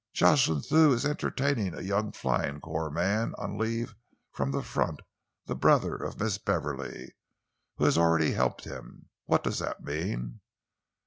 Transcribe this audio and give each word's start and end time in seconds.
'Jocelyn 0.13 0.63
Thew 0.63 0.93
is 0.93 1.05
entertaining 1.05 1.75
a 1.75 1.81
young 1.81 2.11
Flying 2.11 2.59
Corps 2.59 2.89
man 2.89 3.35
on 3.37 3.55
leave 3.59 3.93
from 4.33 4.49
the 4.49 4.63
front, 4.63 4.99
the 5.45 5.53
brother 5.53 5.95
of 5.95 6.19
Miss 6.19 6.39
Beverley, 6.39 7.13
who 7.75 7.83
has 7.85 7.99
already 7.99 8.31
helped 8.31 8.63
him. 8.63 9.09
What 9.27 9.43
does 9.43 9.59
that 9.59 9.83
mean?' 9.83 10.39